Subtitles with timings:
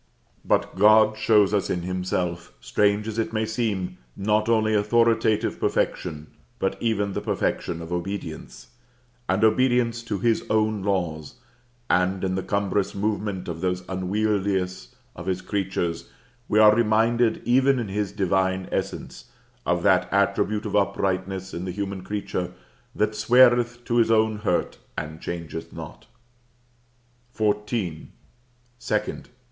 [0.43, 6.25] But God shows us in Himself, strange as it may seem, not only authoritative perfection,
[6.57, 8.69] but even the perfection of Obedience
[9.29, 11.35] an obedience to His own laws:
[11.87, 16.09] and in the cumbrous movement of those unwieldiest of His creatures
[16.49, 19.25] we are reminded, even in His divine essence,
[19.67, 22.53] of that attribute of uprightness in the human creature
[22.95, 26.07] "that sweareth to his own hurt and changeth not."
[27.37, 28.07] XIV.
[28.79, 29.25] 2d.